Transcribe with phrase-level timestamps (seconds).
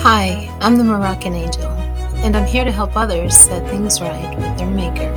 [0.00, 1.70] Hi, I'm the Moroccan Angel,
[2.24, 5.12] and I'm here to help others set things right with their Maker.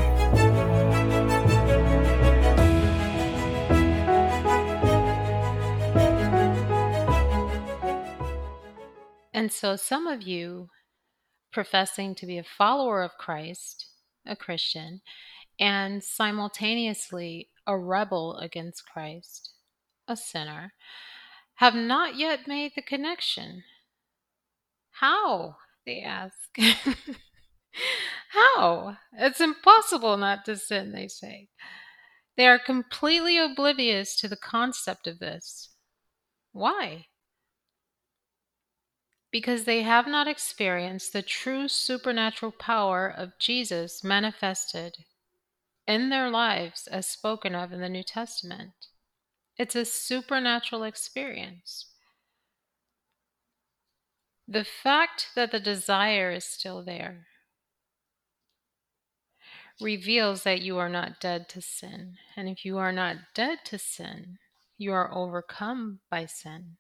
[9.34, 10.70] And so, some of you
[11.52, 13.88] professing to be a follower of Christ,
[14.26, 15.02] a Christian,
[15.60, 19.52] and simultaneously a rebel against Christ,
[20.08, 20.74] a sinner,
[21.56, 23.64] have not yet made the connection
[25.02, 25.56] how?
[25.86, 26.56] They ask.
[28.30, 28.98] How?
[29.14, 31.50] It's impossible not to sin, they say.
[32.38, 35.70] They are completely oblivious to the concept of this.
[36.52, 37.08] Why?
[39.32, 45.06] Because they have not experienced the true supernatural power of Jesus manifested
[45.88, 48.74] in their lives as spoken of in the New Testament.
[49.58, 51.86] It's a supernatural experience.
[54.48, 57.28] The fact that the desire is still there
[59.80, 62.18] reveals that you are not dead to sin.
[62.36, 64.38] And if you are not dead to sin,
[64.78, 66.78] you are overcome by sin.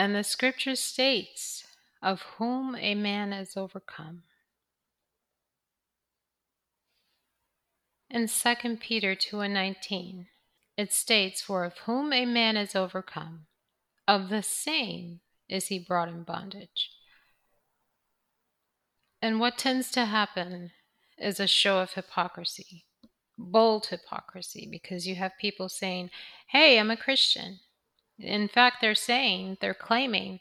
[0.00, 1.62] And the scripture states,
[2.02, 4.22] of whom a man is overcome.
[8.08, 10.28] In 2 Peter 2 and 19,
[10.78, 13.40] it states, For of whom a man is overcome,
[14.08, 16.92] of the same is he brought in bondage.
[19.20, 20.70] And what tends to happen
[21.18, 22.86] is a show of hypocrisy,
[23.36, 26.08] bold hypocrisy, because you have people saying,
[26.46, 27.60] Hey, I'm a Christian.
[28.20, 30.40] In fact, they're saying, they're claiming,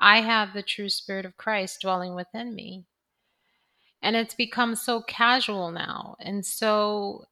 [0.00, 2.84] I have the true Spirit of Christ dwelling within me.
[4.00, 7.26] And it's become so casual now and so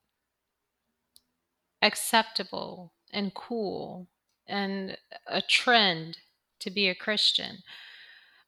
[1.80, 4.08] acceptable and cool
[4.46, 6.18] and a trend
[6.60, 7.58] to be a Christian.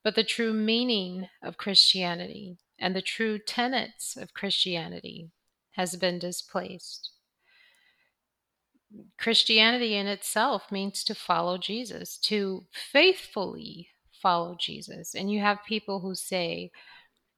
[0.02, 5.30] But the true meaning of Christianity and the true tenets of Christianity
[5.72, 7.10] has been displaced.
[9.18, 15.14] Christianity in itself means to follow Jesus, to faithfully follow Jesus.
[15.14, 16.70] And you have people who say,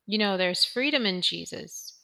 [0.07, 2.01] you know, there's freedom in Jesus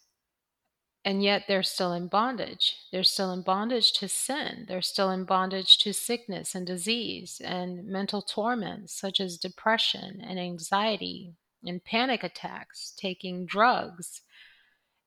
[1.07, 2.75] and yet they're still in bondage.
[2.91, 4.65] They're still in bondage to sin.
[4.67, 10.37] They're still in bondage to sickness and disease and mental torments such as depression and
[10.41, 11.34] anxiety
[11.65, 14.23] and panic attacks, taking drugs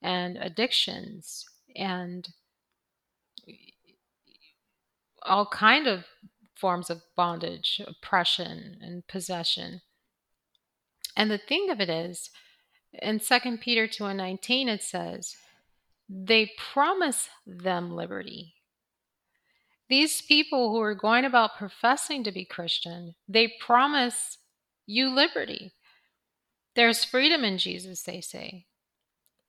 [0.01, 1.45] and addictions
[1.75, 2.29] and
[5.23, 6.05] all kind of
[6.55, 9.81] forms of bondage, oppression and possession.
[11.15, 12.29] And the thing of it is,
[12.93, 15.35] in 2 Peter 2 and 19 it says,
[16.09, 18.55] they promise them liberty.
[19.89, 24.37] These people who are going about professing to be Christian, they promise
[24.85, 25.73] you liberty.
[26.75, 28.65] There's freedom in Jesus, they say.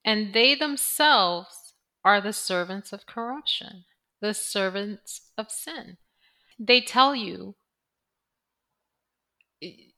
[0.05, 3.85] And they themselves are the servants of corruption,
[4.21, 5.97] the servants of sin.
[6.59, 7.55] They tell you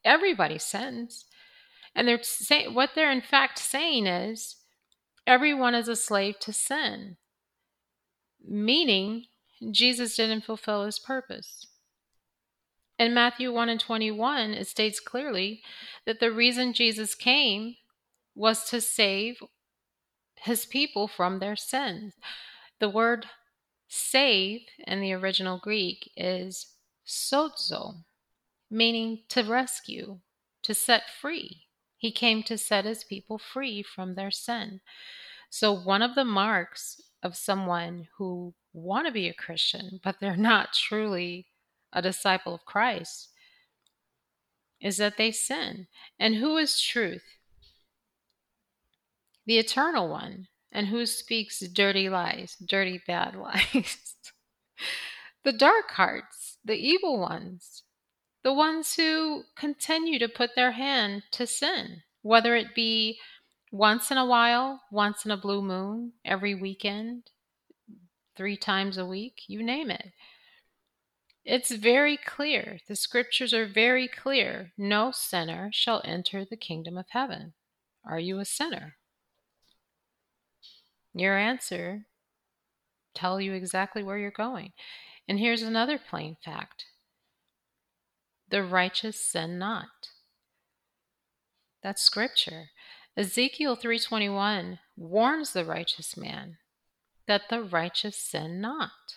[0.05, 1.27] everybody sins.
[1.95, 4.57] And they're saying what they're in fact saying is
[5.27, 7.17] everyone is a slave to sin,
[8.43, 9.27] meaning
[9.71, 11.67] Jesus didn't fulfill his purpose.
[12.99, 15.63] In Matthew 1 and 21, it states clearly
[16.07, 17.77] that the reason Jesus came
[18.35, 19.43] was to save
[20.37, 22.15] his people from their sins.
[22.81, 23.27] The word
[23.95, 26.69] save in the original Greek is
[27.07, 28.05] sozo,
[28.71, 30.19] meaning to rescue,
[30.63, 31.67] to set free.
[31.99, 34.81] He came to set his people free from their sin.
[35.51, 40.37] So, one of the marks of someone who want to be a Christian, but they're
[40.37, 41.49] not truly
[41.93, 43.29] a disciple of Christ,
[44.81, 45.87] is that they sin.
[46.19, 47.25] And who is truth?
[49.45, 50.49] The eternal one.
[50.73, 54.17] And who speaks dirty lies, dirty, bad lies?
[55.45, 57.83] the dark hearts, the evil ones
[58.43, 63.19] the ones who continue to put their hand to sin, whether it be
[63.71, 67.31] once in a while, once in a blue moon, every weekend,
[68.37, 70.13] three times a week, you name it.
[71.45, 72.79] It's very clear.
[72.89, 74.73] The scriptures are very clear.
[74.77, 77.55] No sinner shall enter the kingdom of heaven.
[78.05, 78.97] Are you a sinner?
[81.15, 82.07] Your answer
[83.15, 84.73] tell you exactly where you're going.
[85.29, 86.87] And here's another plain fact
[88.49, 90.09] the righteous sin not.
[91.83, 92.71] That's scripture.
[93.17, 96.59] Ezekiel 3:21 warns the righteous man
[97.27, 99.17] that the righteous sin not.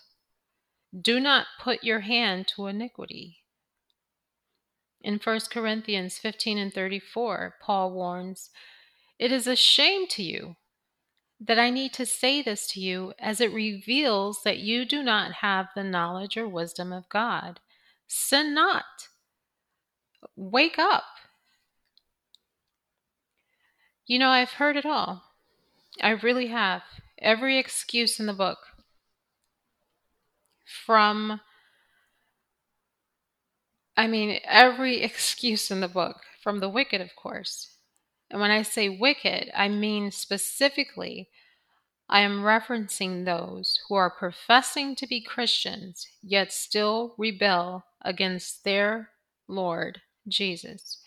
[0.98, 3.44] Do not put your hand to iniquity.
[5.01, 8.50] In 1 Corinthians 15 and 34, Paul warns,
[9.19, 10.56] It is a shame to you
[11.40, 15.34] that I need to say this to you, as it reveals that you do not
[15.34, 17.60] have the knowledge or wisdom of God.
[18.08, 19.10] Sin not.
[20.36, 21.04] Wake up.
[24.06, 25.24] You know, I've heard it all.
[26.02, 26.84] I really have.
[27.20, 28.60] Every excuse in the book.
[30.86, 31.42] From,
[33.98, 36.22] I mean, every excuse in the book.
[36.42, 37.75] From the wicked, of course.
[38.30, 41.30] And when I say wicked, I mean specifically,
[42.10, 49.10] I am referencing those who are professing to be Christians, yet still rebel against their
[49.48, 51.00] Lord Jesus.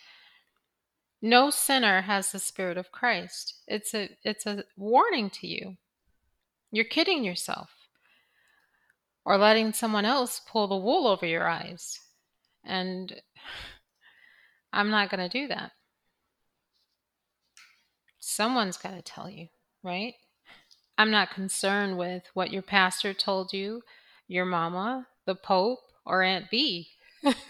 [1.21, 3.55] No sinner has the spirit of Christ.
[3.67, 5.77] It's a it's a warning to you.
[6.71, 7.71] You're kidding yourself.
[9.25, 11.99] Or letting someone else pull the wool over your eyes.
[12.65, 13.21] And
[14.73, 15.73] I'm not going to do that.
[18.39, 19.49] Someone's got to tell you,
[19.83, 20.15] right?
[20.97, 23.83] I'm not concerned with what your pastor told you,
[24.29, 26.91] your mama, the Pope, or Aunt B.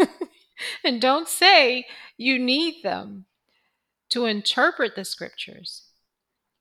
[0.82, 1.84] and don't say
[2.16, 3.26] you need them
[4.08, 5.82] to interpret the scriptures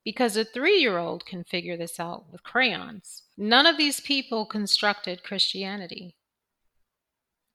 [0.04, 3.24] because a three year old can figure this out with crayons.
[3.38, 6.18] None of these people constructed Christianity.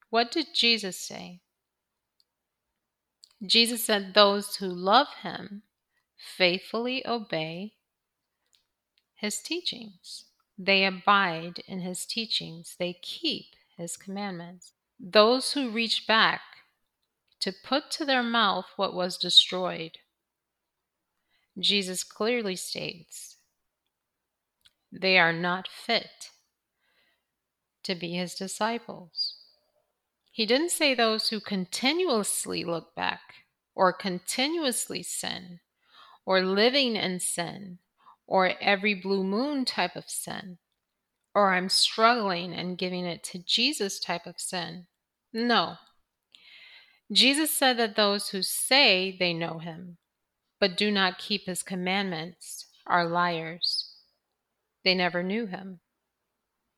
[0.08, 1.40] What did Jesus say?
[3.44, 5.64] Jesus said, Those who love him
[6.22, 7.72] faithfully obey
[9.14, 10.24] his teachings.
[10.58, 13.46] They abide in his teachings, they keep
[13.76, 14.72] his commandments.
[15.00, 16.42] Those who reach back
[17.40, 19.98] to put to their mouth what was destroyed.
[21.58, 23.36] Jesus clearly states
[24.92, 26.30] they are not fit
[27.82, 29.36] to be his disciples.
[30.30, 33.34] He didn't say those who continuously look back
[33.75, 35.60] or continuously sin
[36.24, 37.78] or living in sin
[38.26, 40.58] or every blue moon type of sin
[41.34, 44.86] or I'm struggling and giving it to Jesus type of sin.
[45.32, 45.76] No,
[47.10, 49.98] Jesus said that those who say they know him,
[50.60, 53.90] but do not keep his commandments, are liars.
[54.84, 55.80] They never knew him.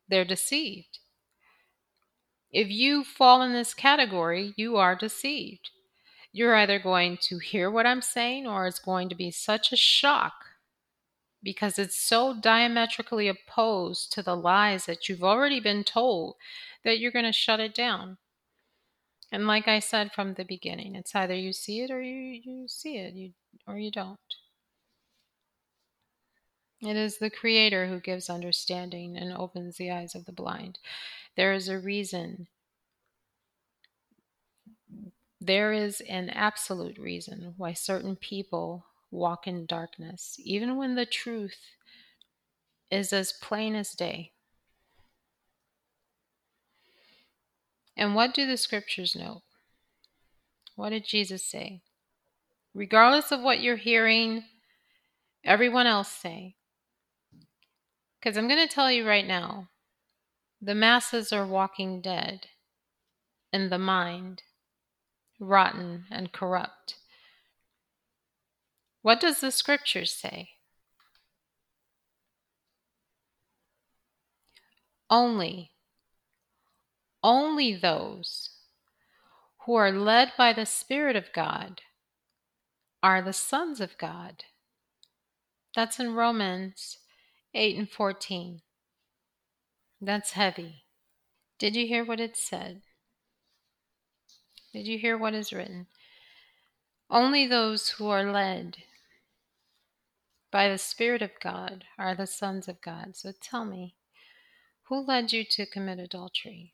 [0.07, 0.99] They're deceived.
[2.51, 5.71] If you fall in this category, you are deceived.
[6.35, 9.77] You're either going to hear what I'm saying or it's going to be such a
[9.77, 10.33] shock
[11.41, 16.35] because it's so diametrically opposed to the lies that you've already been told
[16.83, 18.17] that you're going to shut it down.
[19.31, 22.67] And like I said from the beginning, it's either you see it or you, you
[22.67, 23.31] see it, you,
[23.65, 24.19] or you don't.
[26.81, 30.79] It is the Creator who gives understanding and opens the eyes of the blind.
[31.37, 32.47] There is a reason.
[35.45, 41.59] There is an absolute reason why certain people walk in darkness, even when the truth
[42.89, 44.31] is as plain as day.
[47.95, 49.43] And what do the scriptures note?
[50.75, 51.81] What did Jesus say?
[52.73, 54.45] Regardless of what you're hearing
[55.43, 56.55] everyone else say,
[58.19, 59.69] because I'm going to tell you right now
[60.59, 62.47] the masses are walking dead
[63.53, 64.41] in the mind,
[65.39, 66.95] rotten and corrupt.
[69.01, 70.49] What does the scriptures say?
[75.09, 75.71] Only
[77.25, 78.51] only those
[79.65, 81.81] who are led by the Spirit of God
[83.01, 84.43] are the sons of God.
[85.75, 86.99] That's in Romans
[87.55, 88.61] 8 and 14.
[89.99, 90.83] That's heavy.
[91.57, 92.83] Did you hear what it said?
[94.75, 95.87] Did you hear what is written?
[97.09, 98.79] Only those who are led
[100.51, 103.15] by the Spirit of God are the sons of God.
[103.15, 103.95] So tell me,
[104.89, 106.73] who led you to commit adultery?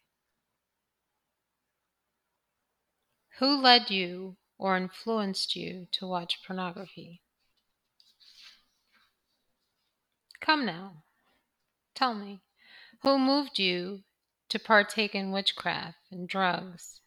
[3.38, 7.22] Who led you or influenced you to watch pornography?
[10.40, 11.04] Come now,
[11.94, 12.42] tell me,
[13.04, 14.00] who moved you
[14.50, 17.01] to partake in witchcraft and drugs?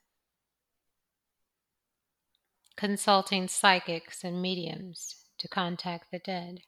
[2.77, 6.61] Consulting psychics and mediums to contact the dead.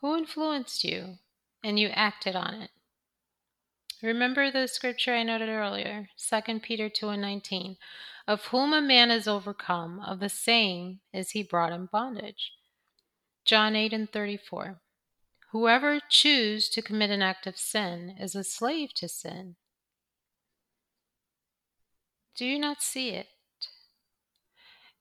[0.00, 1.18] Who influenced you
[1.64, 2.70] and you acted on it?
[4.02, 7.76] Remember the scripture I noted earlier, 2 Peter 2 and 19.
[8.28, 12.52] Of whom a man is overcome, of the same is he brought in bondage.
[13.44, 14.80] John 8 and 34.
[15.52, 19.56] Whoever choose to commit an act of sin is a slave to sin.
[22.36, 23.28] Do you not see it?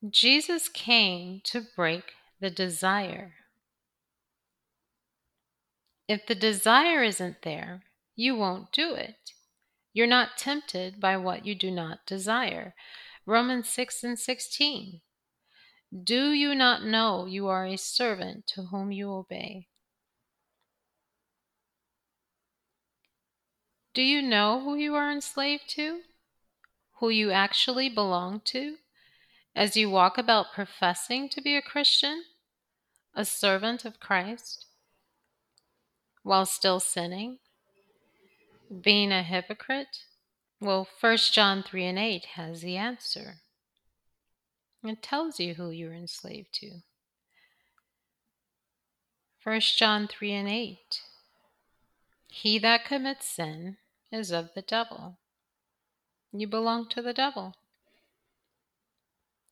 [0.09, 3.33] Jesus came to break the desire.
[6.07, 7.83] If the desire isn't there,
[8.15, 9.31] you won't do it.
[9.93, 12.75] You're not tempted by what you do not desire.
[13.25, 15.01] Romans 6 and 16.
[16.03, 19.67] Do you not know you are a servant to whom you obey?
[23.93, 26.01] Do you know who you are enslaved to?
[26.99, 28.75] Who you actually belong to?
[29.55, 32.25] As you walk about professing to be a Christian,
[33.15, 34.65] a servant of Christ,
[36.23, 37.37] while still sinning?
[38.81, 39.99] Being a hypocrite?
[40.59, 43.35] Well, 1 John 3 and 8 has the answer.
[44.83, 46.81] It tells you who you're enslaved to.
[49.43, 50.77] 1 John 3 and 8.
[52.27, 53.77] He that commits sin
[54.11, 55.17] is of the devil.
[56.33, 57.55] You belong to the devil.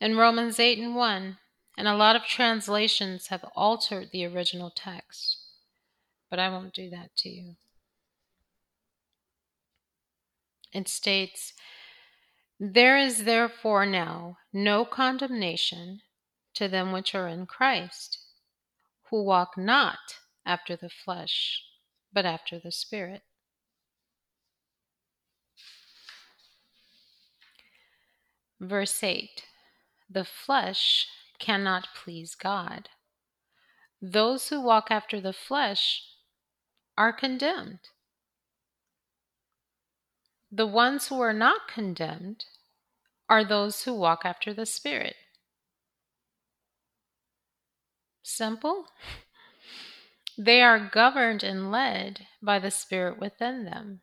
[0.03, 1.37] In Romans 8 and 1,
[1.77, 5.37] and a lot of translations have altered the original text,
[6.29, 7.55] but I won't do that to you.
[10.73, 11.53] It states,
[12.59, 16.01] there is therefore now no condemnation
[16.55, 18.19] to them which are in Christ,
[19.09, 21.63] who walk not after the flesh,
[22.11, 23.21] but after the Spirit.
[28.59, 29.43] Verse 8
[30.13, 31.07] The flesh
[31.39, 32.89] cannot please God.
[33.99, 36.03] Those who walk after the flesh
[36.95, 37.79] are condemned.
[40.51, 42.45] The ones who are not condemned
[43.27, 45.15] are those who walk after the Spirit.
[48.21, 48.87] Simple.
[50.35, 54.01] They are governed and led by the Spirit within them.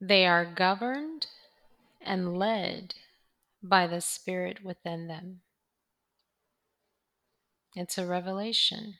[0.00, 1.26] They are governed
[2.00, 2.94] and led
[3.62, 5.42] by the Spirit within them.
[7.76, 8.99] It's a revelation.